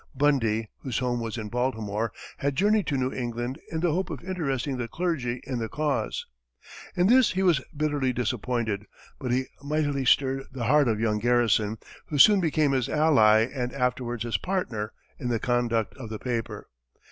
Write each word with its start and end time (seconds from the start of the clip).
Bundy, 0.15 0.67
whose 0.79 0.97
home 0.97 1.19
was 1.19 1.37
in 1.37 1.49
Baltimore, 1.49 2.11
had 2.37 2.55
journeyed 2.55 2.87
to 2.87 2.97
New 2.97 3.13
England 3.13 3.59
in 3.71 3.81
the 3.81 3.91
hope 3.93 4.09
of 4.09 4.23
interesting 4.23 4.77
the 4.77 4.87
clergy 4.87 5.41
in 5.43 5.59
the 5.59 5.69
cause. 5.69 6.25
In 6.95 7.05
this 7.05 7.33
he 7.33 7.43
was 7.43 7.61
bitterly 7.77 8.11
disappointed, 8.11 8.87
but 9.19 9.31
he 9.31 9.45
mightily 9.63 10.05
stirred 10.05 10.45
the 10.51 10.63
heart 10.65 10.87
of 10.87 10.99
young 10.99 11.19
Garrison, 11.19 11.77
who 12.07 12.17
soon 12.17 12.39
became 12.41 12.71
his 12.71 12.89
ally 12.89 13.41
and 13.41 13.71
afterwards 13.73 14.23
his 14.23 14.39
partner 14.39 14.91
in 15.19 15.27
the 15.29 15.37
conduct 15.37 15.93
of 15.97 16.09
the 16.09 16.17
paper. 16.17 16.67